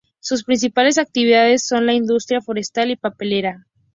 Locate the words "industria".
1.93-2.41